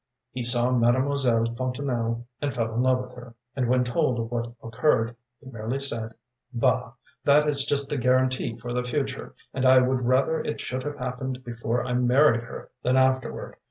He 0.31 0.41
saw 0.41 0.71
Mademoiselle 0.71 1.53
Fontanelle 1.55 2.25
and 2.41 2.51
fell 2.51 2.73
in 2.73 2.81
love 2.81 3.03
with 3.03 3.13
her, 3.13 3.35
and 3.55 3.67
when 3.67 3.83
told 3.83 4.17
of 4.19 4.31
what 4.31 4.51
occurred, 4.63 5.15
he 5.39 5.47
merely 5.51 5.79
said: 5.79 6.15
“'Bah! 6.51 6.93
That 7.23 7.47
is 7.47 7.67
just 7.67 7.91
a 7.91 7.97
guarantee 7.99 8.57
for 8.57 8.73
the 8.73 8.83
future, 8.83 9.35
and 9.53 9.63
I 9.63 9.77
would 9.77 10.01
rather 10.01 10.41
it 10.41 10.59
should 10.59 10.81
have 10.81 10.97
happened 10.97 11.43
before 11.43 11.85
I 11.85 11.93
married 11.93 12.41
her 12.41 12.71
than 12.81 12.97
afterward. 12.97 13.57